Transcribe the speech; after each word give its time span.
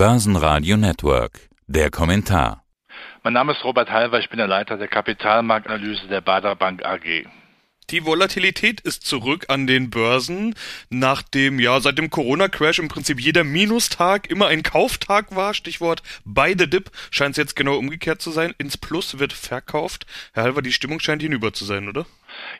Börsenradio 0.00 0.78
Network. 0.78 1.50
Der 1.66 1.90
Kommentar. 1.90 2.64
Mein 3.22 3.34
Name 3.34 3.52
ist 3.52 3.62
Robert 3.64 3.90
Halver, 3.90 4.18
ich 4.18 4.30
bin 4.30 4.38
der 4.38 4.46
Leiter 4.46 4.78
der 4.78 4.88
Kapitalmarktanalyse 4.88 6.08
der 6.08 6.22
Bader 6.22 6.56
Bank 6.56 6.82
AG. 6.82 7.26
Die 7.90 8.06
Volatilität 8.06 8.80
ist 8.80 9.04
zurück 9.04 9.44
an 9.48 9.66
den 9.66 9.90
Börsen, 9.90 10.54
nachdem 10.88 11.60
ja 11.60 11.80
seit 11.80 11.98
dem 11.98 12.08
Corona-Crash 12.08 12.78
im 12.78 12.88
Prinzip 12.88 13.20
jeder 13.20 13.44
Minustag 13.44 14.30
immer 14.30 14.46
ein 14.46 14.62
Kauftag 14.62 15.36
war. 15.36 15.52
Stichwort 15.52 16.02
Buy 16.24 16.54
the 16.58 16.70
Dip 16.70 16.90
scheint 17.10 17.32
es 17.32 17.36
jetzt 17.36 17.54
genau 17.54 17.76
umgekehrt 17.76 18.22
zu 18.22 18.30
sein. 18.30 18.54
Ins 18.56 18.78
Plus 18.78 19.18
wird 19.18 19.34
verkauft. 19.34 20.06
Herr 20.32 20.44
Halver, 20.44 20.62
die 20.62 20.72
Stimmung 20.72 21.00
scheint 21.00 21.20
hinüber 21.20 21.52
zu 21.52 21.66
sein, 21.66 21.88
oder? 21.90 22.06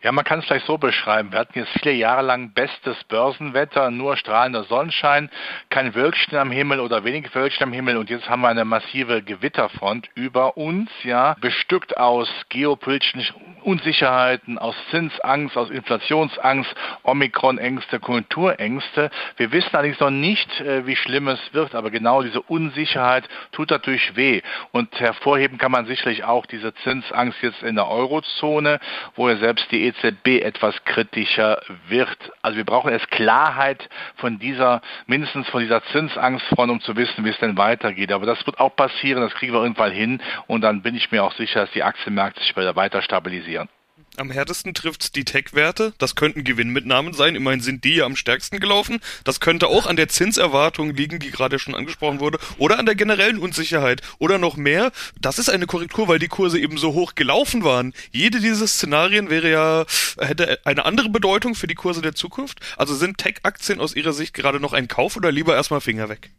Ja, 0.02 0.12
man 0.12 0.24
kann 0.24 0.40
es 0.40 0.46
vielleicht 0.46 0.66
so 0.66 0.78
beschreiben. 0.78 1.32
Wir 1.32 1.38
hatten 1.40 1.58
jetzt 1.58 1.72
viele 1.80 1.94
Jahre 1.94 2.22
lang 2.22 2.52
bestes 2.52 3.02
Börsenwetter, 3.04 3.90
nur 3.90 4.16
strahlender 4.16 4.64
Sonnenschein, 4.64 5.30
kein 5.68 5.95
Wölkchen 5.95 6.38
am 6.38 6.50
Himmel 6.50 6.80
oder 6.80 7.04
wenig 7.04 7.34
Wölkchen 7.34 7.64
am 7.64 7.72
Himmel 7.72 7.96
und 7.96 8.10
jetzt 8.10 8.28
haben 8.28 8.42
wir 8.42 8.48
eine 8.48 8.64
massive 8.64 9.22
Gewitterfront 9.22 10.08
über 10.14 10.56
uns, 10.56 10.91
ja, 11.02 11.36
bestückt 11.41 11.96
aus 11.96 12.28
geopolitischen 12.48 13.24
Unsicherheiten, 13.62 14.58
aus 14.58 14.74
Zinsangst, 14.91 15.56
aus 15.56 15.70
Inflationsangst, 15.70 16.74
Omikron-Ängste, 17.02 18.00
Konjunkturängste. 18.00 19.10
Wir 19.36 19.52
wissen 19.52 19.74
allerdings 19.74 20.00
noch 20.00 20.10
nicht, 20.10 20.60
äh, 20.60 20.86
wie 20.86 20.97
schlimm 20.97 21.28
es 21.28 21.41
wird, 21.52 21.74
aber 21.74 21.91
genau 21.91 22.22
diese 22.22 22.41
Unsicherheit 22.42 23.28
tut 23.52 23.70
natürlich 23.70 24.16
weh. 24.16 24.42
Und 24.72 24.98
hervorheben 24.98 25.58
kann 25.58 25.72
man 25.72 25.86
sicherlich 25.86 26.24
auch 26.24 26.47
diese 26.47 26.74
Zinsangst 26.74 27.42
jetzt 27.42 27.62
in 27.62 27.77
der 27.77 27.88
Eurozone, 27.88 28.80
wo 29.14 29.28
ja 29.28 29.36
selbst 29.36 29.70
die 29.70 29.84
EZB 29.87 30.42
etwas 30.42 30.84
kritischer 30.84 31.60
wird. 31.88 32.19
Also 32.42 32.56
wir 32.56 32.65
brauchen 32.65 32.92
erst 32.92 33.11
Klarheit 33.11 33.88
von 34.16 34.38
dieser, 34.38 34.80
mindestens 35.06 35.48
von 35.48 35.61
dieser 35.61 35.83
Zinsangstfront, 35.84 36.70
um 36.70 36.80
zu 36.80 36.97
wissen, 36.97 37.24
wie 37.24 37.30
es 37.30 37.38
denn 37.38 37.56
weitergeht. 37.56 38.12
Aber 38.12 38.27
das 38.27 38.45
wird 38.47 38.61
auch 38.61 38.75
passieren, 38.75 39.23
das 39.23 39.34
kriegen 39.34 39.52
wir 39.52 39.62
irgendwann 39.62 39.92
hin 39.92 40.23
und 40.47 40.62
dann 40.62 40.83
bin 40.83 40.95
ich 40.95 41.11
mir 41.11 41.25
auch 41.25 41.33
sicher, 41.33 41.61
dass 41.61 41.70
die 41.72 41.83
Aktienmärkte 41.83 42.41
sich 42.41 42.56
weiter 42.56 43.03
stabilisieren. 43.03 43.69
Am 44.16 44.30
härtesten 44.30 44.75
trifft's 44.75 45.12
die 45.12 45.25
Tech-Werte. 45.25 45.94
Das 45.98 46.14
könnten 46.14 46.44
Gewinnmitnahmen 46.44 47.14
sein. 47.14 47.36
Immerhin 47.36 47.61
sind 47.61 47.84
die 47.84 47.97
ja 47.97 48.05
am 48.05 48.16
stärksten 48.16 48.58
gelaufen. 48.58 49.00
Das 49.25 49.41
könnte 49.41 49.69
auch 49.69 49.86
an 49.86 49.97
der 49.97 50.08
Zinserwartung 50.08 50.94
liegen, 50.94 51.20
die 51.20 51.30
gerade 51.30 51.58
schon 51.58 51.75
angesprochen 51.75 52.20
wurde, 52.20 52.38
oder 52.58 52.78
an 52.78 52.86
der 52.86 52.97
generellen 52.97 53.38
Unsicherheit 53.38 54.03
oder 54.19 54.38
noch 54.38 54.56
mehr. 54.56 54.91
Das 55.20 55.38
ist 55.38 55.48
eine 55.48 55.66
Korrektur, 55.66 56.08
weil 56.08 56.19
die 56.19 56.28
Kurse 56.28 56.58
eben 56.58 56.77
so 56.77 56.92
hoch 56.92 57.14
gelaufen 57.14 57.62
waren. 57.62 57.94
Jede 58.11 58.41
dieser 58.41 58.66
Szenarien 58.66 59.31
wäre 59.31 59.50
ja 59.50 59.86
hätte 60.19 60.58
eine 60.64 60.84
andere 60.84 61.08
Bedeutung 61.08 61.55
für 61.55 61.66
die 61.66 61.75
Kurse 61.75 62.03
der 62.03 62.14
Zukunft. 62.14 62.61
Also 62.77 62.94
sind 62.94 63.19
Tech-Aktien 63.19 63.81
aus 63.81 63.94
Ihrer 63.94 64.12
Sicht 64.12 64.34
gerade 64.34 64.61
noch 64.61 64.72
ein 64.72 64.88
Kauf 64.88 65.16
oder 65.16 65.31
lieber 65.31 65.55
erstmal 65.55 65.81
Finger 65.81 66.08
weg? 66.08 66.31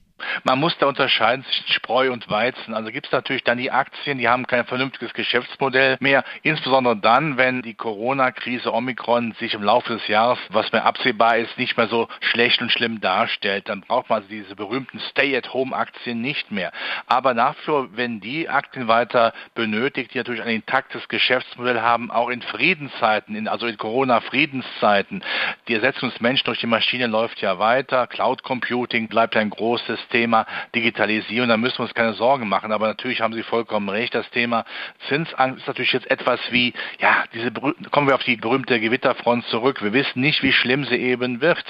Man 0.43 0.59
muss 0.59 0.75
da 0.79 0.87
unterscheiden 0.87 1.45
zwischen 1.45 1.67
Spreu 1.67 2.11
und 2.11 2.27
Weizen. 2.29 2.73
Also 2.73 2.89
gibt 2.91 3.05
es 3.05 3.11
natürlich 3.11 3.43
dann 3.43 3.59
die 3.59 3.69
Aktien, 3.69 4.17
die 4.17 4.27
haben 4.27 4.47
kein 4.47 4.65
vernünftiges 4.65 5.13
Geschäftsmodell 5.13 5.97
mehr, 5.99 6.23
insbesondere 6.41 6.97
dann, 6.97 7.37
wenn 7.37 7.61
die 7.61 7.75
Corona-Krise 7.75 8.73
Omikron 8.73 9.33
sich 9.33 9.53
im 9.53 9.61
Laufe 9.61 9.93
des 9.93 10.07
Jahres, 10.07 10.39
was 10.49 10.71
mir 10.71 10.83
absehbar 10.83 11.37
ist, 11.37 11.57
nicht 11.59 11.77
mehr 11.77 11.87
so 11.87 12.07
schlecht 12.21 12.61
und 12.61 12.71
schlimm 12.71 13.01
darstellt. 13.01 13.69
Dann 13.69 13.81
braucht 13.81 14.09
man 14.09 14.17
also 14.17 14.29
diese 14.29 14.55
berühmten 14.55 14.99
Stay-at-Home-Aktien 15.11 16.21
nicht 16.21 16.51
mehr. 16.51 16.71
Aber 17.05 17.35
dafür, 17.35 17.89
wenn 17.93 18.19
die 18.19 18.49
Aktien 18.49 18.87
weiter 18.87 19.33
benötigt, 19.53 20.13
die 20.13 20.17
natürlich 20.17 20.41
ein 20.41 20.49
intaktes 20.49 21.07
Geschäftsmodell 21.07 21.81
haben, 21.81 22.09
auch 22.09 22.29
in 22.29 22.41
Friedenszeiten, 22.41 23.35
in, 23.35 23.47
also 23.47 23.67
in 23.67 23.77
Corona-Friedenszeiten, 23.77 25.23
die 25.67 25.75
Ersetzung 25.75 26.09
des 26.09 26.19
Menschen 26.19 26.45
durch 26.45 26.59
die 26.59 26.67
Maschine 26.67 27.05
läuft 27.05 27.41
ja 27.41 27.59
weiter, 27.59 28.07
Cloud 28.07 28.41
Computing 28.41 29.07
bleibt 29.07 29.37
ein 29.37 29.51
großes 29.51 29.99
Thema 30.09 30.30
Digitalisierung, 30.75 31.49
da 31.49 31.57
müssen 31.57 31.79
wir 31.79 31.83
uns 31.83 31.93
keine 31.93 32.13
Sorgen 32.13 32.47
machen. 32.47 32.71
Aber 32.71 32.87
natürlich 32.87 33.21
haben 33.21 33.33
Sie 33.33 33.43
vollkommen 33.43 33.89
recht. 33.89 34.13
Das 34.15 34.29
Thema 34.31 34.65
Zinsangst 35.07 35.61
ist 35.61 35.67
natürlich 35.67 35.93
jetzt 35.93 36.09
etwas 36.09 36.39
wie, 36.51 36.73
ja, 36.99 37.23
diese, 37.33 37.51
kommen 37.51 38.07
wir 38.07 38.15
auf 38.15 38.23
die 38.23 38.35
berühmte 38.35 38.79
Gewitterfront 38.79 39.45
zurück. 39.45 39.81
Wir 39.83 39.93
wissen 39.93 40.21
nicht, 40.21 40.43
wie 40.43 40.53
schlimm 40.53 40.85
sie 40.85 40.95
eben 40.95 41.41
wird. 41.41 41.63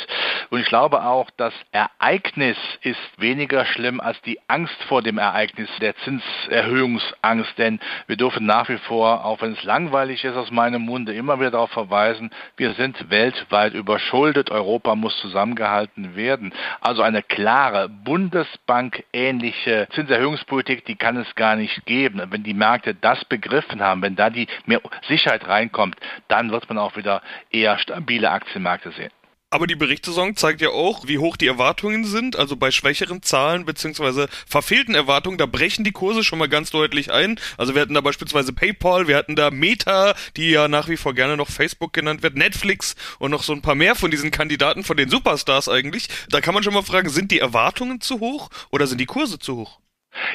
Und 0.50 0.60
ich 0.60 0.68
glaube 0.68 1.04
auch, 1.04 1.30
das 1.38 1.54
Ereignis 1.72 2.58
ist 2.82 3.00
weniger 3.18 3.66
schlimm 3.66 4.00
als 4.00 4.22
die 4.22 4.40
Angst 4.48 4.82
vor 4.88 5.02
dem 5.02 5.18
Ereignis, 5.18 5.70
der 5.80 5.96
Zinserhöhungsangst. 5.98 7.58
Denn 7.58 7.80
wir 8.08 8.18
dürfen 8.18 8.46
nach 8.46 8.70
wie 8.70 8.78
vor, 8.78 9.26
auch 9.26 9.42
wenn 9.42 9.54
es 9.54 9.64
langweilig 9.64 10.24
ist 10.24 10.36
aus 10.36 10.52
meinem 10.52 10.84
Munde, 10.84 11.14
immer 11.14 11.40
wieder 11.40 11.52
darauf 11.52 11.72
verweisen, 11.72 12.32
wir 12.58 12.74
sind 12.74 13.10
weltweit 13.10 13.74
überschuldet. 13.74 14.52
Europa 14.52 14.96
muss 14.96 15.18
zusammengehalten 15.20 16.16
werden. 16.16 16.54
Also 16.80 17.02
eine 17.02 17.24
klare 17.24 17.90
Bund 17.90 18.32
Bundesbank 18.52 19.04
ähnliche 19.14 19.88
Zinserhöhungspolitik, 19.92 20.86
die 20.86 20.96
kann 20.96 21.18
es 21.18 21.36
gar 21.36 21.56
nicht 21.56 21.86
geben. 21.86 22.22
Wenn 22.30 22.44
die 22.44 22.54
Märkte 22.54 22.94
das 22.96 23.24
begriffen 23.26 23.82
haben, 23.82 24.02
wenn 24.02 24.16
da 24.16 24.30
die 24.30 24.48
mehr 24.66 24.82
Sicherheit 25.08 25.48
reinkommt, 25.48 25.96
dann 26.28 26.52
wird 26.52 26.68
man 26.70 26.78
auch 26.78 26.96
wieder 26.96 27.22
eher 27.50 27.78
stabile 27.78 28.32
Aktienmärkte 28.32 28.92
sehen. 28.92 29.12
Aber 29.54 29.68
die 29.68 29.76
Berichtssaison 29.76 30.38
zeigt 30.38 30.62
ja 30.62 30.70
auch, 30.70 31.10
wie 31.10 31.18
hoch 31.18 31.36
die 31.36 31.48
Erwartungen 31.48 32.06
sind. 32.06 32.38
Also 32.38 32.56
bei 32.56 32.72
schwächeren 32.72 33.22
Zahlen 33.22 33.66
beziehungsweise 33.66 34.30
verfehlten 34.48 34.96
Erwartungen, 34.96 35.38
da 35.38 35.46
brechen 35.46 35.84
die 35.84 35.92
Kurse 35.92 36.24
schon 36.24 36.40
mal 36.40 36.48
ganz 36.48 36.72
deutlich 36.72 37.12
ein. 37.12 37.38
Also 37.58 37.76
wir 37.76 37.82
hatten 37.82 37.94
da 37.94 38.00
beispielsweise 38.00 38.54
PayPal, 38.54 39.10
wir 39.10 39.18
hatten 39.18 39.36
da 39.36 39.52
Meta, 39.52 40.16
die 40.38 40.52
ja 40.52 40.70
nach 40.70 40.88
wie 40.88 40.96
vor 40.96 41.14
gerne 41.14 41.36
noch 41.36 41.50
Facebook 41.50 41.92
genannt 41.92 42.24
wird, 42.24 42.38
Netflix 42.38 42.96
und 43.20 43.32
noch 43.32 43.44
so 43.44 43.52
ein 43.52 43.62
paar 43.62 43.76
mehr 43.76 43.96
von 43.96 44.10
diesen 44.10 44.32
Kandidaten, 44.32 44.86
von 44.86 44.96
den 44.96 45.10
Superstars 45.10 45.68
eigentlich. 45.68 46.08
Da 46.30 46.40
kann 46.40 46.54
man 46.54 46.64
schon 46.64 46.74
mal 46.74 46.82
fragen, 46.82 47.10
sind 47.10 47.30
die 47.32 47.40
Erwartungen 47.40 48.00
zu 48.00 48.22
hoch 48.22 48.50
oder 48.70 48.88
sind 48.88 49.02
die 49.02 49.06
Kurse 49.06 49.38
zu 49.38 49.58
hoch? 49.58 49.81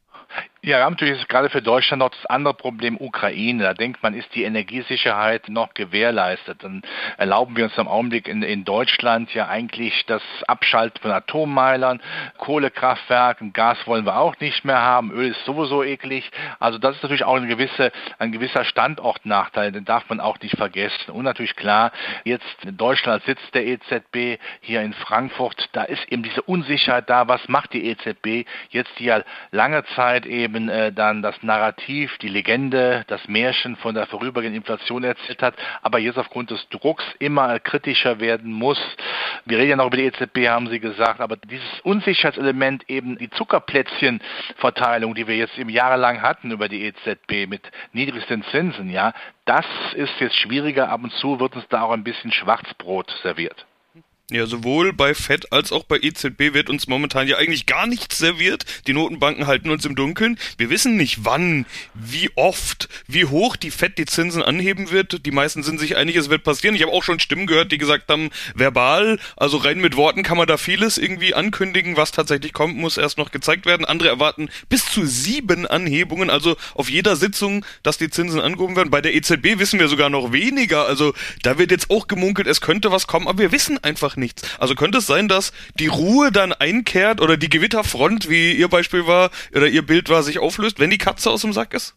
Ja, 0.61 0.79
wir 0.79 0.85
haben 0.87 0.95
natürlich 0.95 1.29
gerade 1.29 1.51
für 1.51 1.63
Deutschland 1.63 2.01
noch 2.01 2.09
das 2.09 2.27
andere 2.27 2.53
Problem 2.53 2.97
Ukraine. 3.01 3.63
Da 3.63 3.75
denkt 3.75 4.03
man, 4.03 4.13
ist 4.13 4.35
die 4.35 4.43
Energiesicherheit 4.43 5.49
noch 5.49 5.73
gewährleistet. 5.73 6.65
Dann 6.65 6.83
erlauben 7.17 7.57
wir 7.57 7.67
uns 7.67 7.79
im 7.79 7.87
Augenblick 7.87 8.27
in, 8.27 8.43
in 8.43 8.65
Deutschland 8.65 9.33
ja 9.35 9.47
eigentlich 9.47 10.05
das 10.07 10.21
Abschalten 10.49 11.01
von 11.01 11.13
Atommeilern, 11.13 12.03
Kohlekraftwerken, 12.39 13.53
Gas 13.53 13.79
wollen 13.87 14.05
wir 14.05 14.17
auch 14.17 14.35
nicht 14.41 14.65
mehr 14.65 14.81
haben, 14.81 15.13
Öl 15.13 15.31
ist 15.31 15.45
sowieso 15.45 15.85
eklig. 15.85 16.29
Also 16.59 16.79
das 16.79 16.97
ist 16.97 17.05
natürlich 17.05 17.25
auch 17.25 17.37
eine 17.37 17.47
gewisse, 17.47 17.93
ein 18.19 18.33
gewisser 18.33 18.65
Standortnachteil, 18.65 19.71
den 19.71 19.85
darf 19.85 20.09
man 20.09 20.19
auch 20.19 20.41
nicht 20.41 20.57
vergessen. 20.57 21.13
Und 21.13 21.23
natürlich 21.23 21.55
klar, 21.55 21.93
jetzt 22.25 22.65
in 22.65 22.77
Deutschland 22.77 23.23
Sitz 23.23 23.41
der 23.55 23.65
EZB, 23.65 24.41
hier 24.61 24.83
in 24.83 24.93
Frankfurt, 24.93 25.69
da 25.71 25.85
ist 25.85 26.11
eben 26.11 26.25
diese 26.25 26.43
Unsicherheit 26.43 27.09
da, 27.09 27.29
was 27.29 27.47
macht 27.47 27.73
die 27.75 27.89
EZB 27.91 28.45
jetzt, 28.71 28.91
die 28.99 29.05
ja 29.05 29.23
lange 29.53 29.85
Zeit 29.95 30.27
eben 30.27 30.48
eben 30.49 30.69
äh, 30.71 30.93
dann 30.93 31.21
das 31.21 31.43
Narrativ, 31.43 32.17
die 32.19 32.29
Legende, 32.29 33.05
das 33.09 33.29
Märchen 33.29 33.77
von 33.77 33.95
der 33.95 34.07
vorübergehenden 34.07 34.63
Inflation 34.63 35.05
erzählt 35.05 35.43
hat, 35.43 35.55
aber 35.83 35.99
jetzt 35.99 36.19
aufgrund 36.19 36.51
des 36.51 36.67
Drucks 36.71 37.05
immer 37.19 37.59
kritischer 37.61 38.19
werden 38.19 38.51
muss. 38.51 38.81
Wir 39.45 39.59
reden 39.59 39.71
ja 39.71 39.77
noch 39.77 39.89
über 39.89 39.99
die 39.99 40.07
EZB, 40.07 40.49
haben 40.49 40.69
Sie 40.69 40.81
gesagt, 40.81 41.21
aber 41.21 41.37
dieses 41.37 41.81
Unsicherheitselement 41.83 42.89
eben 42.89 43.19
die 43.19 43.29
Zuckerplätzchenverteilung, 43.31 45.15
die 45.15 45.27
wir 45.27 45.37
jetzt 45.37 45.59
im 45.59 45.69
jahrelang 45.69 46.23
hatten 46.23 46.51
über 46.51 46.69
die 46.69 46.85
EZB 46.85 47.47
mit 47.47 47.63
niedrigsten 47.93 48.43
Zinsen, 48.45 48.91
ja, 48.91 49.13
das 49.45 49.67
ist 49.95 50.19
jetzt 50.21 50.37
schwieriger. 50.37 50.89
Ab 50.89 51.03
und 51.03 51.13
zu 51.13 51.41
wird 51.41 51.57
uns 51.57 51.69
da 51.69 51.83
auch 51.83 51.93
ein 51.93 52.05
bisschen 52.05 52.33
Schwarzbrot 52.33 53.11
serviert. 53.23 53.68
Ja, 54.31 54.45
sowohl 54.45 54.93
bei 54.93 55.15
FED 55.15 55.53
als 55.55 55.73
auch 55.73 55.85
bei 55.85 56.01
EZB 56.03 56.53
wird 56.53 56.69
uns 56.69 56.87
momentan 56.87 57.27
ja 57.29 57.39
eigentlich 57.39 57.65
gar 57.65 57.87
nichts 57.87 58.19
serviert. 58.19 58.67
Die 58.87 58.93
Notenbanken 58.93 59.47
halten 59.47 59.71
uns 59.71 59.87
im 59.87 59.97
Dunkeln. 59.97 60.39
Wir 60.59 60.69
wissen 60.69 60.99
nicht, 60.99 61.25
wann, 61.25 61.65
wie 61.95 62.29
oft, 62.35 62.91
wie 63.07 63.25
hoch 63.25 63.57
die 63.57 63.71
FED 63.71 63.97
die 63.97 64.05
Zinsen 64.05 64.43
anheben 64.43 64.91
wird. 64.91 65.25
Die 65.25 65.31
meisten 65.31 65.63
sind 65.63 65.81
sich 65.81 65.97
einig, 65.97 66.15
es 66.17 66.29
wird 66.29 66.45
passieren. 66.45 66.75
Ich 66.75 66.83
habe 66.83 66.93
auch 66.93 67.05
schon 67.05 67.21
Stimmen 67.21 67.47
gehört, 67.47 67.73
die 67.73 67.79
gesagt 67.79 68.11
haben, 68.11 68.29
verbal, 68.55 69.19
also 69.39 69.57
rein 69.57 69.81
mit 69.81 69.97
Worten 69.97 70.23
kann 70.25 70.37
man 70.37 70.47
da 70.47 70.59
vieles 70.59 70.99
irgendwie 70.99 71.33
ankündigen. 71.33 71.97
Was 71.97 72.13
tatsächlich 72.13 72.53
kommt, 72.53 72.77
muss 72.77 72.99
erst 72.99 73.17
noch 73.17 73.31
gezeigt 73.31 73.65
werden. 73.65 73.87
Andere 73.87 74.11
erwarten 74.11 74.51
bis 74.69 74.85
zu 74.93 75.07
sieben 75.07 75.67
Anhebungen, 75.67 76.29
also 76.29 76.59
auf 76.75 76.91
jeder 76.91 77.17
Sitzung, 77.17 77.65
dass 77.83 77.97
die 77.97 78.11
Zinsen 78.11 78.43
angehoben 78.43 78.77
werden. 78.77 78.91
Bei 78.91 79.01
der 79.01 79.15
EZB 79.15 79.59
wissen 79.59 79.81
wir 79.81 79.89
sogar 79.89 80.11
noch 80.11 80.33
weniger. 80.33 80.85
Also 80.85 81.15
da 81.45 81.57
wird 81.57 81.71
jetzt 81.71 81.89
auch 81.89 82.09
gemunkelt, 82.09 82.47
es 82.47 82.61
könnte 82.61 82.93
was 82.93 83.07
kommen, 83.07 83.27
aber 83.27 83.39
wir 83.39 83.53
wissen 83.53 83.83
einfach 83.83 84.18
nichts. 84.19 84.43
Also 84.59 84.75
könnte 84.75 84.99
es 84.99 85.07
sein, 85.07 85.29
dass 85.29 85.53
die 85.79 85.87
Ruhe 85.87 86.31
dann 86.33 86.53
einkehrt 86.53 87.21
oder 87.21 87.37
die 87.37 87.49
Gewitterfront, 87.49 88.29
wie 88.29 88.53
ihr 88.53 88.69
Beispiel 88.69 89.07
war, 89.07 89.31
oder 89.55 89.69
ihr 89.69 89.83
Bild 89.83 90.09
war, 90.09 90.23
sich 90.23 90.39
auflöst, 90.39 90.79
wenn 90.79 90.91
die 90.91 90.99
Katze 90.99 91.31
aus 91.31 91.43
dem 91.43 91.53
Sack 91.53 91.75
ist? 91.75 91.95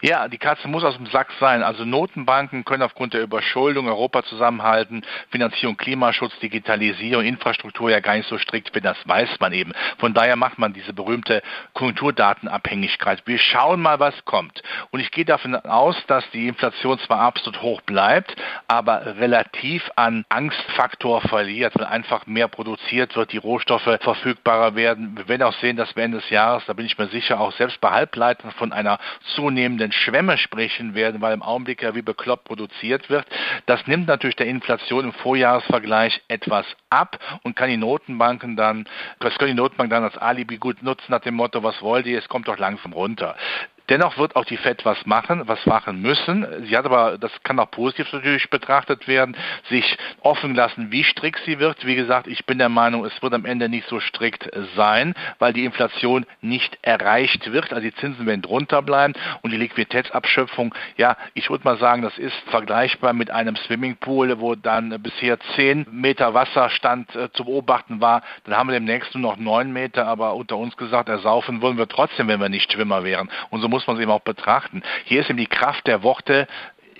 Ja, 0.00 0.28
die 0.28 0.38
Katze 0.38 0.68
muss 0.68 0.84
aus 0.84 0.96
dem 0.96 1.06
Sack 1.06 1.28
sein. 1.40 1.62
Also 1.62 1.84
Notenbanken 1.84 2.64
können 2.64 2.82
aufgrund 2.82 3.14
der 3.14 3.22
Überschuldung 3.22 3.88
Europa 3.88 4.22
zusammenhalten, 4.24 5.04
Finanzierung, 5.30 5.76
Klimaschutz, 5.76 6.38
Digitalisierung, 6.40 7.24
Infrastruktur 7.24 7.90
ja 7.90 8.00
gar 8.00 8.16
nicht 8.16 8.28
so 8.28 8.38
strikt 8.38 8.72
bin, 8.72 8.82
das 8.82 8.96
weiß 9.06 9.40
man 9.40 9.52
eben. 9.52 9.72
Von 9.98 10.14
daher 10.14 10.36
macht 10.36 10.58
man 10.58 10.72
diese 10.72 10.92
berühmte 10.92 11.42
Konjunkturdatenabhängigkeit. 11.74 13.22
Wir 13.26 13.38
schauen 13.38 13.80
mal, 13.80 14.00
was 14.00 14.24
kommt. 14.24 14.62
Und 14.90 15.00
ich 15.00 15.10
gehe 15.10 15.24
davon 15.24 15.54
aus, 15.56 15.96
dass 16.06 16.28
die 16.30 16.48
Inflation 16.48 16.98
zwar 17.00 17.20
absolut 17.20 17.62
hoch 17.62 17.80
bleibt, 17.82 18.34
aber 18.68 19.18
relativ 19.18 19.90
an 19.96 20.24
Angstfaktor 20.28 21.20
verliert, 21.22 21.74
weil 21.76 21.86
einfach 21.86 22.26
mehr 22.26 22.48
produziert 22.48 23.16
wird, 23.16 23.32
die 23.32 23.38
Rohstoffe 23.38 23.98
verfügbarer 24.00 24.74
werden. 24.74 25.16
Wir 25.16 25.28
werden 25.28 25.42
auch 25.42 25.54
sehen, 25.54 25.76
dass 25.76 25.94
wir 25.96 26.04
Ende 26.04 26.18
des 26.18 26.30
Jahres, 26.30 26.64
da 26.66 26.72
bin 26.72 26.86
ich 26.86 26.98
mir 26.98 27.08
sicher, 27.08 27.40
auch 27.40 27.52
selbst 27.52 27.80
bei 27.80 27.90
Halbleitern 27.90 28.50
von 28.52 28.72
einer 28.72 28.98
zunehmenden 29.34 29.61
zunehmenden 29.62 29.92
Schwämme 29.92 30.38
sprechen 30.38 30.94
werden, 30.94 31.20
weil 31.20 31.34
im 31.34 31.42
Augenblick 31.42 31.82
ja 31.82 31.94
wie 31.94 32.02
bekloppt 32.02 32.44
produziert 32.44 33.08
wird. 33.10 33.26
Das 33.66 33.86
nimmt 33.86 34.08
natürlich 34.08 34.34
der 34.34 34.46
Inflation 34.46 35.04
im 35.04 35.12
Vorjahresvergleich 35.12 36.20
etwas 36.26 36.66
ab 36.90 37.18
und 37.44 37.54
kann 37.54 37.70
die 37.70 37.76
Notenbanken 37.76 38.56
dann, 38.56 38.88
das 39.20 39.38
können 39.38 39.52
die 39.52 39.56
Notenbanken 39.56 39.90
dann 39.90 40.04
als 40.04 40.18
Alibi 40.18 40.56
gut 40.56 40.82
nutzen 40.82 41.06
nach 41.10 41.20
dem 41.20 41.34
Motto, 41.34 41.62
was 41.62 41.80
wollt 41.80 42.06
ihr, 42.06 42.18
es 42.18 42.28
kommt 42.28 42.48
doch 42.48 42.58
langsam 42.58 42.92
runter. 42.92 43.36
Dennoch 43.88 44.16
wird 44.18 44.36
auch 44.36 44.44
die 44.44 44.56
FED 44.56 44.84
was 44.84 45.04
machen, 45.06 45.42
was 45.46 45.64
machen 45.66 46.00
müssen. 46.00 46.46
Sie 46.66 46.76
hat 46.76 46.84
aber, 46.84 47.18
das 47.18 47.32
kann 47.42 47.58
auch 47.58 47.70
positiv 47.70 48.12
natürlich 48.12 48.48
betrachtet 48.50 49.08
werden, 49.08 49.36
sich 49.68 49.96
offen 50.20 50.54
lassen, 50.54 50.92
wie 50.92 51.04
strikt 51.04 51.40
sie 51.44 51.58
wird. 51.58 51.84
Wie 51.84 51.96
gesagt, 51.96 52.26
ich 52.26 52.46
bin 52.46 52.58
der 52.58 52.68
Meinung, 52.68 53.04
es 53.04 53.22
wird 53.22 53.34
am 53.34 53.44
Ende 53.44 53.68
nicht 53.68 53.88
so 53.88 54.00
strikt 54.00 54.48
sein, 54.76 55.14
weil 55.38 55.52
die 55.52 55.64
Inflation 55.64 56.26
nicht 56.40 56.78
erreicht 56.82 57.52
wird. 57.52 57.72
Also 57.72 57.82
die 57.82 57.94
Zinsen 57.94 58.26
werden 58.26 58.42
drunter 58.42 58.82
bleiben 58.82 59.14
und 59.42 59.50
die 59.50 59.56
Liquiditätsabschöpfung, 59.56 60.74
ja, 60.96 61.16
ich 61.34 61.50
würde 61.50 61.64
mal 61.64 61.78
sagen, 61.78 62.02
das 62.02 62.16
ist 62.18 62.36
vergleichbar 62.50 63.12
mit 63.12 63.30
einem 63.30 63.56
Swimmingpool, 63.56 64.40
wo 64.40 64.54
dann 64.54 65.02
bisher 65.02 65.38
zehn 65.56 65.86
Meter 65.90 66.34
Wasserstand 66.34 67.14
äh, 67.16 67.30
zu 67.32 67.44
beobachten 67.44 68.00
war. 68.00 68.22
Dann 68.44 68.56
haben 68.56 68.68
wir 68.68 68.74
demnächst 68.74 69.14
nur 69.14 69.32
noch 69.32 69.38
neun 69.38 69.72
Meter, 69.72 70.06
aber 70.06 70.34
unter 70.34 70.56
uns 70.56 70.76
gesagt, 70.76 71.08
ersaufen 71.08 71.62
wollen 71.62 71.78
wir 71.78 71.88
trotzdem, 71.88 72.28
wenn 72.28 72.40
wir 72.40 72.48
nicht 72.48 72.72
Schwimmer 72.72 73.04
wären. 73.04 73.30
Und 73.50 73.60
so 73.60 73.71
muss 73.72 73.86
man 73.86 73.96
es 73.96 74.02
eben 74.02 74.10
auch 74.12 74.20
betrachten. 74.20 74.82
Hier 75.04 75.22
ist 75.22 75.30
eben 75.30 75.38
die 75.38 75.46
Kraft 75.46 75.86
der 75.86 76.02
Worte 76.04 76.46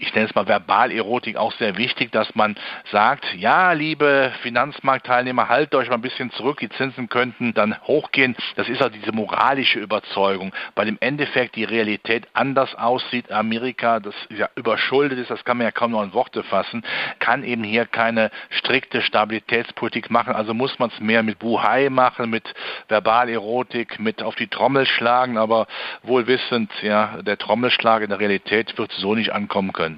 ich 0.03 0.13
nenne 0.15 0.27
es 0.29 0.35
mal 0.35 0.47
Verbalerotik 0.47 1.37
auch 1.37 1.53
sehr 1.53 1.77
wichtig, 1.77 2.11
dass 2.11 2.35
man 2.35 2.57
sagt, 2.91 3.25
ja, 3.35 3.73
liebe 3.73 4.33
Finanzmarktteilnehmer, 4.43 5.49
haltet 5.49 5.77
euch 5.77 5.89
mal 5.89 5.95
ein 5.95 6.03
bisschen 6.03 6.33
zurück, 6.33 6.59
die 6.59 6.69
Zinsen 6.71 7.09
könnten 7.09 7.55
dann 7.55 7.81
hochgehen. 7.85 8.35
Das 8.57 8.69
ist 8.69 8.83
auch 8.83 8.91
diese 8.91 9.13
moralische 9.13 9.79
Überzeugung, 9.79 10.53
weil 10.75 10.89
im 10.89 10.99
Endeffekt 11.01 11.55
die 11.55 11.63
Realität 11.63 12.27
anders 12.35 12.75
aussieht. 12.75 13.31
Amerika, 13.31 14.01
das 14.01 14.15
ja 14.29 14.49
überschuldet 14.57 15.21
ist, 15.21 15.31
das 15.31 15.45
kann 15.45 15.59
man 15.59 15.67
ja 15.67 15.71
kaum 15.71 15.93
noch 15.93 16.03
in 16.03 16.13
Worte 16.13 16.43
fassen, 16.43 16.83
kann 17.21 17.45
eben 17.45 17.63
hier 17.63 17.87
keine 17.87 18.33
strikte 18.51 19.03
Stabilitätspolitik 19.03 20.11
machen. 20.11 20.35
Also 20.35 20.53
muss 20.53 20.81
man 20.81 20.91
es 20.91 20.99
mehr 20.99 21.23
mit 21.23 21.39
Buhai 21.39 21.91
machen, 21.91 22.29
mit 22.29 22.53
Verbalerotik, 22.89 24.01
mit 24.01 24.21
auf 24.21 24.35
die 24.35 24.49
Trommel 24.49 24.85
schlagen, 24.85 25.39
aber 25.39 25.69
wohl 26.03 26.27
wissend, 26.27 26.73
ja, 26.83 27.23
der 27.23 27.39
Trommelschlag 27.39 28.03
in 28.03 28.11
der 28.11 28.19
Realität 28.19 28.77
wird 28.77 28.91
so 28.91 29.15
nicht 29.15 29.33
ankommen 29.33 29.73
können. 29.73 29.92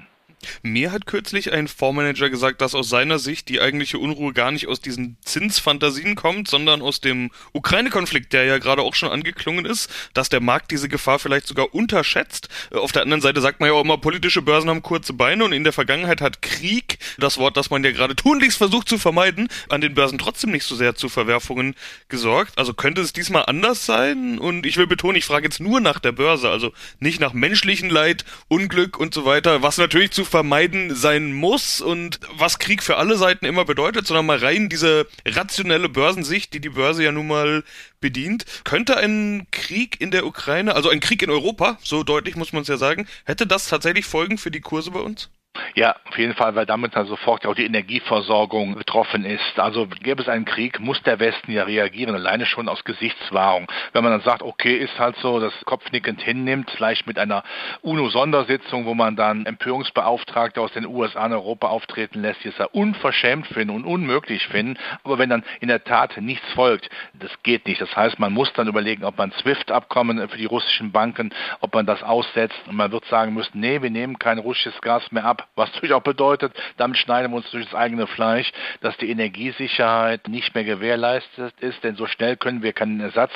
Mir 0.63 0.91
hat 0.91 1.05
kürzlich 1.05 1.51
ein 1.53 1.67
Fondsmanager 1.67 2.29
gesagt, 2.29 2.61
dass 2.61 2.75
aus 2.75 2.89
seiner 2.89 3.19
Sicht 3.19 3.49
die 3.49 3.61
eigentliche 3.61 3.99
Unruhe 3.99 4.33
gar 4.33 4.51
nicht 4.51 4.67
aus 4.67 4.81
diesen 4.81 5.17
Zinsfantasien 5.23 6.15
kommt, 6.15 6.47
sondern 6.47 6.81
aus 6.81 7.01
dem 7.01 7.31
Ukraine-Konflikt, 7.53 8.33
der 8.33 8.45
ja 8.45 8.57
gerade 8.57 8.81
auch 8.81 8.95
schon 8.95 9.09
angeklungen 9.09 9.65
ist, 9.65 9.89
dass 10.13 10.29
der 10.29 10.41
Markt 10.41 10.71
diese 10.71 10.89
Gefahr 10.89 11.19
vielleicht 11.19 11.47
sogar 11.47 11.73
unterschätzt. 11.73 12.49
Äh, 12.71 12.77
auf 12.77 12.91
der 12.91 13.03
anderen 13.03 13.21
Seite 13.21 13.41
sagt 13.41 13.59
man 13.59 13.69
ja 13.69 13.75
auch 13.75 13.83
immer, 13.83 13.97
politische 13.97 14.41
Börsen 14.41 14.69
haben 14.69 14.81
kurze 14.81 15.13
Beine 15.13 15.43
und 15.45 15.53
in 15.53 15.63
der 15.63 15.73
Vergangenheit 15.73 16.21
hat 16.21 16.41
Krieg, 16.41 16.97
das 17.17 17.37
Wort, 17.37 17.57
das 17.57 17.69
man 17.69 17.83
ja 17.83 17.91
gerade 17.91 18.15
tunlichst 18.15 18.57
versucht 18.57 18.89
zu 18.89 18.97
vermeiden, 18.97 19.47
an 19.69 19.81
den 19.81 19.93
Börsen 19.93 20.17
trotzdem 20.17 20.51
nicht 20.51 20.65
so 20.65 20.75
sehr 20.75 20.95
zu 20.95 21.09
Verwerfungen 21.09 21.75
gesorgt. 22.09 22.57
Also 22.57 22.73
könnte 22.73 23.01
es 23.01 23.13
diesmal 23.13 23.45
anders 23.47 23.85
sein? 23.85 24.39
Und 24.39 24.65
ich 24.65 24.77
will 24.77 24.87
betonen, 24.87 25.17
ich 25.17 25.25
frage 25.25 25.45
jetzt 25.45 25.59
nur 25.59 25.79
nach 25.79 25.99
der 25.99 26.11
Börse, 26.11 26.49
also 26.49 26.73
nicht 26.99 27.19
nach 27.19 27.33
menschlichen 27.33 27.89
Leid, 27.89 28.25
Unglück 28.47 28.97
und 28.99 29.13
so 29.13 29.25
weiter, 29.25 29.61
was 29.61 29.77
natürlich 29.77 30.11
zu 30.11 30.25
vermeiden 30.35 30.93
sein 30.93 31.31
muss 31.31 31.79
und 31.79 32.19
was 32.33 32.59
Krieg 32.59 32.83
für 32.83 32.97
alle 32.97 33.15
Seiten 33.15 33.45
immer 33.45 33.63
bedeutet, 33.63 34.05
sondern 34.05 34.25
mal 34.25 34.37
rein 34.37 34.67
diese 34.67 35.07
rationelle 35.25 35.87
Börsensicht, 35.87 36.53
die 36.53 36.59
die 36.59 36.71
Börse 36.71 37.05
ja 37.05 37.13
nun 37.13 37.27
mal 37.27 37.63
bedient. 38.01 38.43
Könnte 38.65 38.97
ein 38.97 39.47
Krieg 39.51 40.01
in 40.01 40.11
der 40.11 40.25
Ukraine, 40.25 40.75
also 40.75 40.89
ein 40.89 40.99
Krieg 40.99 41.21
in 41.21 41.29
Europa, 41.29 41.77
so 41.81 42.03
deutlich 42.03 42.35
muss 42.35 42.51
man 42.51 42.63
es 42.63 42.67
ja 42.67 42.75
sagen, 42.75 43.07
hätte 43.23 43.47
das 43.47 43.69
tatsächlich 43.69 44.05
Folgen 44.05 44.37
für 44.37 44.51
die 44.51 44.59
Kurse 44.59 44.91
bei 44.91 44.99
uns? 44.99 45.29
Ja, 45.75 45.95
auf 46.05 46.17
jeden 46.17 46.33
Fall, 46.35 46.55
weil 46.55 46.65
damit 46.65 46.95
dann 46.95 47.05
sofort 47.05 47.45
auch 47.45 47.55
die 47.55 47.65
Energieversorgung 47.65 48.75
betroffen 48.75 49.25
ist. 49.25 49.59
Also 49.59 49.87
gäbe 49.87 50.21
es 50.21 50.29
einen 50.29 50.45
Krieg, 50.45 50.79
muss 50.79 51.01
der 51.03 51.19
Westen 51.19 51.51
ja 51.51 51.63
reagieren, 51.63 52.15
alleine 52.15 52.45
schon 52.45 52.69
aus 52.69 52.83
Gesichtswahrung. 52.83 53.67
Wenn 53.93 54.03
man 54.03 54.11
dann 54.11 54.21
sagt, 54.21 54.41
okay, 54.41 54.75
ist 54.77 54.97
halt 54.99 55.17
so, 55.17 55.39
das 55.39 55.53
kopfnickend 55.65 56.21
hinnimmt, 56.21 56.71
vielleicht 56.71 57.07
mit 57.07 57.19
einer 57.19 57.43
UNO-Sondersitzung, 57.81 58.85
wo 58.85 58.93
man 58.93 59.15
dann 59.15 59.45
Empörungsbeauftragte 59.45 60.61
aus 60.61 60.71
den 60.73 60.85
USA 60.85 61.25
und 61.25 61.33
Europa 61.33 61.67
auftreten 61.67 62.21
lässt, 62.21 62.43
die 62.43 62.49
es 62.49 62.57
ja 62.57 62.65
unverschämt 62.65 63.47
finden 63.47 63.75
und 63.75 63.85
unmöglich 63.85 64.47
finden. 64.47 64.77
Aber 65.03 65.17
wenn 65.17 65.29
dann 65.29 65.43
in 65.59 65.67
der 65.67 65.83
Tat 65.83 66.17
nichts 66.17 66.49
folgt, 66.53 66.89
das 67.13 67.31
geht 67.43 67.67
nicht. 67.67 67.81
Das 67.81 67.95
heißt, 67.95 68.19
man 68.19 68.33
muss 68.33 68.51
dann 68.53 68.67
überlegen, 68.67 69.03
ob 69.03 69.17
man 69.17 69.31
SWIFT-Abkommen 69.31 70.29
für 70.29 70.37
die 70.37 70.45
russischen 70.45 70.91
Banken, 70.91 71.33
ob 71.61 71.73
man 71.73 71.85
das 71.85 72.03
aussetzt. 72.03 72.61
Und 72.67 72.75
man 72.75 72.91
wird 72.91 73.05
sagen 73.05 73.33
müssen, 73.33 73.59
nee, 73.59 73.81
wir 73.81 73.89
nehmen 73.89 74.19
kein 74.19 74.39
russisches 74.39 74.79
Gas 74.81 75.11
mehr 75.11 75.25
ab 75.25 75.44
was 75.55 75.71
natürlich 75.73 75.93
auch 75.93 76.01
bedeutet, 76.01 76.53
damit 76.77 76.97
schneiden 76.97 77.31
wir 77.31 77.37
uns 77.37 77.49
durch 77.51 77.65
das 77.65 77.75
eigene 77.75 78.07
Fleisch, 78.07 78.51
dass 78.81 78.97
die 78.97 79.09
Energiesicherheit 79.09 80.27
nicht 80.27 80.53
mehr 80.53 80.63
gewährleistet 80.63 81.53
ist, 81.59 81.83
denn 81.83 81.95
so 81.95 82.07
schnell 82.07 82.35
können 82.35 82.61
wir 82.61 82.73
keinen 82.73 82.99
Ersatz 82.99 83.31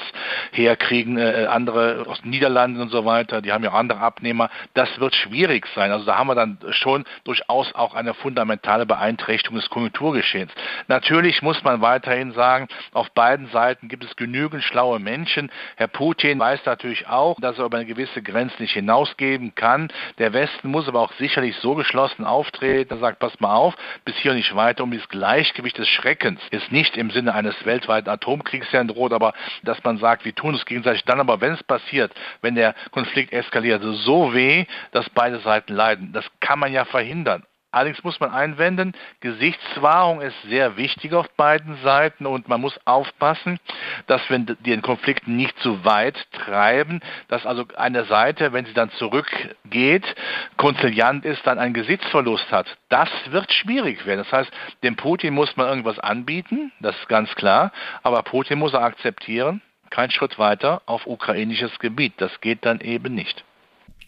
herkriegen. 0.52 1.18
Äh, 1.18 1.48
andere 1.50 2.06
aus 2.08 2.22
den 2.22 2.32
Niederlanden 2.32 2.82
und 2.82 2.90
so 2.90 3.06
weiter, 3.06 3.42
die 3.42 3.52
haben 3.52 3.64
ja 3.64 3.72
andere 3.72 4.00
Abnehmer. 4.00 4.50
Das 4.74 5.00
wird 5.00 5.16
schwierig 5.16 5.68
sein. 5.76 5.92
Also 5.92 6.06
da 6.06 6.18
haben 6.18 6.28
wir 6.28 6.36
dann 6.36 6.58
schon 6.72 7.06
durchaus 7.24 7.74
auch 7.76 7.94
eine 7.94 8.14
fundamentale 8.14 8.86
Beeinträchtigung 8.86 9.58
des 9.58 9.70
Konjunkturgeschehens. 9.70 10.52
Natürlich 10.88 11.42
muss 11.42 11.64
man 11.64 11.82
weiterhin 11.82 12.34
sagen, 12.34 12.68
auf 12.92 13.10
beiden 13.12 13.48
Seiten 13.48 13.88
gibt 13.88 14.04
es 14.04 14.16
genügend 14.16 14.64
schlaue 14.64 15.00
Menschen. 15.00 15.52
Herr 15.78 15.88
Putin 15.88 16.40
weiß 16.40 16.66
natürlich 16.66 17.08
auch, 17.08 17.38
dass 17.40 17.58
er 17.58 17.66
über 17.66 17.78
eine 17.78 17.86
gewisse 17.86 18.22
Grenze 18.22 18.62
nicht 18.62 18.74
hinausgeben 18.74 19.56
kann. 19.56 19.90
Der 20.18 20.34
Westen 20.34 20.70
muss 20.70 20.88
aber 20.88 21.00
auch 21.00 21.14
sicherlich 21.14 21.56
so 21.58 21.76
geschlossen 21.76 21.99
geschlossen 22.00 22.26
auftreten, 22.26 22.94
er 22.94 23.00
sagt, 23.00 23.20
pass 23.20 23.38
mal 23.42 23.54
auf, 23.54 23.76
bis 24.06 24.16
hier 24.18 24.34
nicht 24.34 24.56
weiter, 24.56 24.84
um 24.84 24.92
dieses 24.92 25.10
Gleichgewicht 25.10 25.78
des 25.78 25.88
Schreckens 25.90 26.40
ist 26.50 26.72
nicht 26.72 26.96
im 26.96 27.12
Sinne 27.12 27.34
eines 27.34 27.66
weltweiten 27.66 28.10
Atomkriegs 28.10 28.72
ja 28.72 28.84
droht, 28.86 29.12
aber 29.12 29.34
dass 29.64 29.84
man 29.84 29.98
sagt, 29.98 30.24
wir 30.24 30.34
tun 30.34 30.56
es 30.56 30.66
gegenseitig 30.66 31.04
dann 31.04 31.20
aber, 31.20 31.42
wenn 31.42 31.54
es 31.54 31.64
passiert, 31.64 32.14
wenn 32.42 32.56
der 32.56 32.74
Konflikt 32.92 33.34
eskaliert, 33.34 33.84
so 33.84 34.34
weh, 34.34 34.66
dass 34.92 35.10
beide 35.10 35.40
Seiten 35.40 35.74
leiden. 35.74 36.14
Das 36.14 36.26
kann 36.40 36.60
man 36.60 36.72
ja 36.72 36.86
verhindern. 36.86 37.44
Allerdings 37.72 38.04
muss 38.04 38.20
man 38.20 38.32
einwenden, 38.32 38.94
Gesichtswahrung 39.20 40.22
ist 40.22 40.36
sehr 40.44 40.76
wichtig 40.76 41.14
auf 41.14 41.30
beiden 41.38 41.78
Seiten 41.84 42.26
und 42.26 42.48
man 42.48 42.60
muss 42.60 42.80
aufpassen, 42.86 43.60
dass 44.08 44.28
wir 44.28 44.40
den 44.40 44.82
Konflikt 44.82 45.28
nicht 45.28 45.58
zu 45.60 45.86
weit 45.86 46.18
treiben, 46.32 47.00
dass 47.28 47.46
also 47.46 47.66
eine 47.78 48.06
Seite, 48.06 48.54
wenn 48.54 48.66
sie 48.66 48.74
dann 48.74 48.90
zurückgeht, 48.92 50.16
konziliant 50.58 51.26
ist, 51.26 51.46
dann 51.46 51.60
einen 51.60 51.76
Gesichtsverlust 51.76 52.52
hat. 52.52 52.76
Das 52.90 53.10
wird 53.30 53.54
schwierig 53.54 54.04
werden. 54.08 54.26
Das 54.28 54.32
heißt, 54.32 54.52
dem 54.82 54.96
Putin 54.96 55.36
muss 55.36 55.56
man 55.56 55.68
irgendwas 55.68 56.00
anbieten, 56.00 56.72
das 56.80 56.98
ist 56.98 57.08
ganz 57.08 57.36
klar, 57.36 57.72
aber 58.02 58.24
Putin 58.24 58.58
muss 58.58 58.74
er 58.74 58.82
akzeptieren, 58.82 59.62
kein 59.92 60.10
Schritt 60.10 60.40
weiter 60.40 60.82
auf 60.88 61.06
ukrainisches 61.06 61.78
Gebiet. 61.78 62.14
Das 62.18 62.42
geht 62.42 62.66
dann 62.66 62.80
eben 62.80 63.14
nicht 63.14 63.44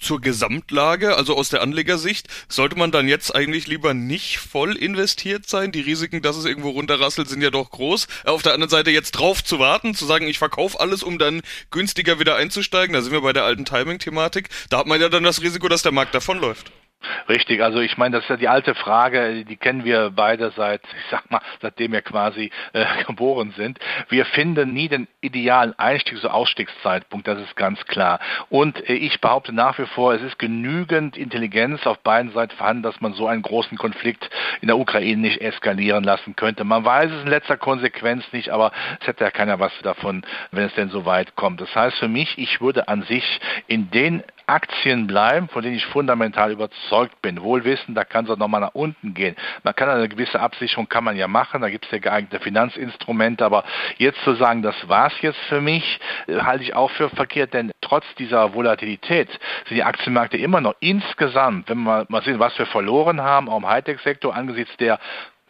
zur 0.01 0.19
Gesamtlage, 0.19 1.15
also 1.15 1.37
aus 1.37 1.49
der 1.49 1.61
Anlegersicht, 1.61 2.27
sollte 2.49 2.77
man 2.77 2.91
dann 2.91 3.07
jetzt 3.07 3.33
eigentlich 3.33 3.67
lieber 3.67 3.93
nicht 3.93 4.39
voll 4.39 4.75
investiert 4.75 5.47
sein? 5.47 5.71
Die 5.71 5.81
Risiken, 5.81 6.21
dass 6.21 6.35
es 6.35 6.45
irgendwo 6.45 6.71
runterrasselt, 6.71 7.29
sind 7.29 7.41
ja 7.41 7.51
doch 7.51 7.69
groß. 7.69 8.07
Auf 8.25 8.41
der 8.41 8.53
anderen 8.53 8.69
Seite 8.69 8.91
jetzt 8.91 9.11
drauf 9.11 9.43
zu 9.43 9.59
warten, 9.59 9.95
zu 9.95 10.05
sagen, 10.05 10.27
ich 10.27 10.39
verkaufe 10.39 10.79
alles, 10.79 11.03
um 11.03 11.19
dann 11.19 11.41
günstiger 11.69 12.19
wieder 12.19 12.35
einzusteigen, 12.35 12.93
da 12.93 13.01
sind 13.01 13.11
wir 13.11 13.21
bei 13.21 13.33
der 13.33 13.45
alten 13.45 13.65
Timing-Thematik. 13.65 14.49
Da 14.69 14.79
hat 14.79 14.87
man 14.87 14.99
ja 14.99 15.09
dann 15.09 15.23
das 15.23 15.41
Risiko, 15.41 15.67
dass 15.67 15.83
der 15.83 15.91
Markt 15.91 16.15
davonläuft. 16.15 16.71
Richtig, 17.27 17.63
also 17.63 17.79
ich 17.79 17.97
meine, 17.97 18.17
das 18.17 18.25
ist 18.25 18.29
ja 18.29 18.37
die 18.37 18.47
alte 18.47 18.75
Frage, 18.75 19.43
die 19.45 19.57
kennen 19.57 19.83
wir 19.83 20.11
beide 20.11 20.51
seit, 20.51 20.81
ich 20.83 21.09
sag 21.09 21.29
mal, 21.31 21.41
seitdem 21.61 21.93
wir 21.93 22.01
quasi 22.01 22.51
äh, 22.73 22.85
geboren 23.07 23.53
sind. 23.57 23.79
Wir 24.09 24.25
finden 24.25 24.73
nie 24.73 24.87
den 24.87 25.07
idealen 25.21 25.73
Einstiegs- 25.79 26.23
oder 26.23 26.33
Ausstiegszeitpunkt, 26.33 27.27
das 27.27 27.39
ist 27.39 27.55
ganz 27.55 27.83
klar. 27.85 28.19
Und 28.49 28.87
äh, 28.87 28.93
ich 28.93 29.19
behaupte 29.19 29.53
nach 29.53 29.79
wie 29.79 29.85
vor, 29.87 30.13
es 30.13 30.21
ist 30.21 30.37
genügend 30.37 31.17
Intelligenz 31.17 31.85
auf 31.87 31.99
beiden 31.99 32.31
Seiten 32.31 32.55
vorhanden, 32.55 32.83
dass 32.83 33.01
man 33.01 33.13
so 33.13 33.27
einen 33.27 33.41
großen 33.41 33.77
Konflikt 33.77 34.29
in 34.61 34.67
der 34.67 34.77
Ukraine 34.77 35.21
nicht 35.21 35.41
eskalieren 35.41 36.03
lassen 36.03 36.35
könnte. 36.35 36.63
Man 36.63 36.85
weiß 36.85 37.11
es 37.11 37.23
in 37.23 37.29
letzter 37.29 37.57
Konsequenz 37.57 38.23
nicht, 38.31 38.49
aber 38.49 38.71
es 38.99 39.07
hätte 39.07 39.23
ja 39.23 39.31
keiner 39.31 39.59
was 39.59 39.73
davon, 39.81 40.23
wenn 40.51 40.65
es 40.65 40.73
denn 40.75 40.89
so 40.89 41.05
weit 41.05 41.35
kommt. 41.35 41.61
Das 41.61 41.73
heißt 41.75 41.97
für 41.97 42.07
mich, 42.07 42.37
ich 42.37 42.61
würde 42.61 42.87
an 42.87 43.03
sich 43.03 43.39
in 43.67 43.89
den 43.89 44.23
Aktien 44.51 45.07
bleiben, 45.07 45.47
von 45.47 45.63
denen 45.63 45.75
ich 45.75 45.85
fundamental 45.85 46.51
überzeugt 46.51 47.21
bin. 47.21 47.41
Wohl 47.41 47.63
wissen, 47.63 47.95
da 47.95 48.03
kann 48.03 48.25
es 48.25 48.31
auch 48.31 48.37
nochmal 48.37 48.59
nach 48.59 48.73
unten 48.73 49.13
gehen. 49.13 49.35
Man 49.63 49.73
kann 49.73 49.89
eine 49.89 50.09
gewisse 50.09 50.39
Absicherung 50.39 50.89
kann 50.89 51.05
man 51.05 51.15
ja 51.15 51.27
machen, 51.27 51.61
da 51.61 51.69
gibt 51.69 51.85
es 51.85 51.91
ja 51.91 51.99
geeignete 51.99 52.39
Finanzinstrumente, 52.39 53.45
aber 53.45 53.63
jetzt 53.97 54.21
zu 54.23 54.35
sagen, 54.35 54.61
das 54.61 54.75
war's 54.89 55.13
jetzt 55.21 55.39
für 55.47 55.61
mich, 55.61 55.99
äh, 56.27 56.41
halte 56.41 56.63
ich 56.63 56.75
auch 56.75 56.91
für 56.91 57.09
verkehrt, 57.09 57.53
denn 57.53 57.71
trotz 57.79 58.03
dieser 58.15 58.53
Volatilität 58.53 59.29
sind 59.67 59.77
die 59.77 59.83
Aktienmärkte 59.83 60.37
immer 60.37 60.59
noch 60.59 60.75
insgesamt, 60.79 61.69
wenn 61.69 61.83
wir 61.83 62.05
mal 62.09 62.21
sehen, 62.21 62.39
was 62.39 62.57
wir 62.59 62.65
verloren 62.65 63.21
haben, 63.21 63.47
auch 63.47 63.57
im 63.57 63.69
Hightech-Sektor 63.69 64.35
angesichts 64.35 64.75
der 64.77 64.99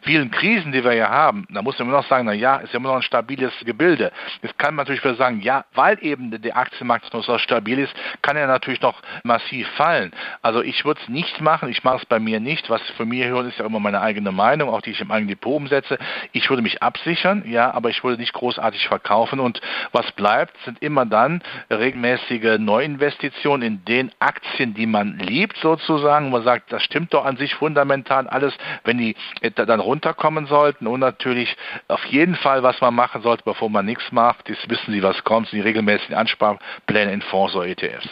vielen 0.02 0.30
Krisen, 0.30 0.72
die 0.72 0.84
wir 0.84 0.94
ja 0.94 1.08
haben, 1.08 1.46
da 1.50 1.62
muss 1.62 1.78
man 1.78 1.88
immer 1.88 1.98
noch 1.98 2.08
sagen, 2.08 2.26
na 2.26 2.32
ja, 2.32 2.56
ist 2.56 2.72
ja 2.72 2.78
immer 2.78 2.90
noch 2.90 2.96
ein 2.96 3.02
stabiles 3.02 3.52
Gebilde. 3.64 4.12
Jetzt 4.42 4.58
kann 4.58 4.74
man 4.74 4.84
natürlich 4.84 5.04
wieder 5.04 5.14
sagen, 5.14 5.40
ja, 5.40 5.64
weil 5.74 5.98
eben 6.00 6.30
der 6.30 6.56
Aktienmarkt 6.56 7.12
noch 7.12 7.24
so 7.24 7.38
stabil 7.38 7.78
ist, 7.78 7.94
kann 8.20 8.36
er 8.36 8.46
natürlich 8.46 8.80
noch 8.80 9.00
massiv 9.24 9.68
fallen. 9.76 10.12
Also 10.42 10.62
ich 10.62 10.84
würde 10.84 11.00
es 11.02 11.08
nicht 11.08 11.40
machen, 11.40 11.68
ich 11.68 11.84
mache 11.84 11.98
es 11.98 12.06
bei 12.06 12.18
mir 12.18 12.40
nicht. 12.40 12.68
Was 12.68 12.82
für 12.96 13.04
mich 13.04 13.24
hören, 13.24 13.48
ist 13.48 13.58
ja 13.58 13.66
immer 13.66 13.80
meine 13.80 14.00
eigene 14.00 14.32
Meinung, 14.32 14.68
auch 14.68 14.80
die 14.80 14.90
ich 14.90 15.00
im 15.00 15.10
eigenen 15.10 15.28
Depot 15.28 15.54
umsetze. 15.54 15.98
Ich 16.32 16.50
würde 16.50 16.62
mich 16.62 16.82
absichern, 16.82 17.44
ja, 17.46 17.72
aber 17.72 17.90
ich 17.90 18.02
würde 18.02 18.20
nicht 18.20 18.32
großartig 18.32 18.88
verkaufen 18.88 19.40
und 19.40 19.60
was 19.92 20.10
bleibt, 20.12 20.56
sind 20.64 20.82
immer 20.82 21.06
dann 21.06 21.42
regelmäßige 21.70 22.58
Neuinvestitionen 22.58 23.66
in 23.66 23.84
den 23.84 24.12
Aktien, 24.18 24.74
die 24.74 24.86
man 24.86 25.18
liebt 25.18 25.56
sozusagen, 25.58 26.30
man 26.30 26.42
sagt, 26.42 26.72
das 26.72 26.82
stimmt 26.82 27.14
doch 27.14 27.24
an 27.24 27.36
sich 27.36 27.54
fundamental 27.54 28.26
alles, 28.26 28.54
wenn 28.84 28.98
die 28.98 29.16
dann 29.54 29.80
runterkommen 29.92 30.46
sollten 30.46 30.86
und 30.86 31.00
natürlich 31.00 31.54
auf 31.88 32.04
jeden 32.06 32.34
Fall, 32.34 32.62
was 32.62 32.80
man 32.80 32.94
machen 32.94 33.22
sollte, 33.22 33.44
bevor 33.44 33.70
man 33.70 33.86
nichts 33.86 34.04
macht, 34.10 34.48
ist 34.48 34.68
wissen 34.68 34.92
Sie, 34.92 35.02
was 35.02 35.22
kommt, 35.24 35.48
sind 35.48 35.58
die 35.58 35.62
regelmäßigen 35.62 36.14
Ansparpläne 36.14 37.12
in 37.12 37.22
Fonds 37.22 37.54
oder 37.54 37.66
ETFs. 37.66 38.08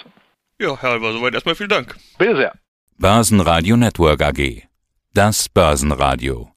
Ja, 0.61 0.77
Herr 0.81 0.91
Alber, 0.91 1.13
soweit 1.13 1.35
erstmal 1.35 1.55
vielen 1.55 1.71
Dank. 1.71 1.97
Bitte 2.19 2.37
sehr. 2.37 2.53
Börsenradio 2.99 3.77
Network 3.77 4.23
AG. 4.23 4.63
Das 5.15 5.49
Börsenradio. 5.49 6.49